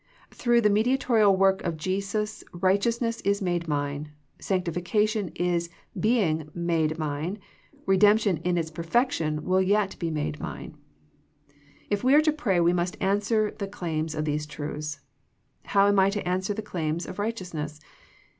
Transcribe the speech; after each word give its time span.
Through 0.31 0.61
the 0.61 0.69
mediatorial 0.71 1.37
work 1.37 1.61
of 1.63 1.77
Jesus 1.77 2.43
righteousness 2.53 3.21
is 3.21 3.39
made 3.39 3.67
mine, 3.67 4.09
sanctification 4.39 5.27
is 5.35 5.69
being 5.99 6.49
made 6.55 6.97
mine, 6.97 7.37
redemption 7.85 8.37
in 8.37 8.57
its 8.57 8.71
perfection 8.71 9.45
will 9.45 9.61
yet 9.61 9.95
be 9.99 10.09
made 10.09 10.39
mine, 10.39 10.71
j 11.49 11.55
If 11.91 12.03
we 12.03 12.15
are 12.15 12.21
to 12.21 12.33
pray 12.33 12.59
we 12.59 12.73
must 12.73 12.97
answer 12.99 13.51
the 13.59 13.67
claims 13.67 14.15
of 14.15 14.25
these 14.25 14.47
truths. 14.47 15.01
How 15.65 15.87
am 15.87 15.99
I 15.99 16.09
to 16.09 16.27
answer 16.27 16.55
the 16.55 16.63
claims 16.63 17.05
of 17.05 17.19
righteousness 17.19 17.79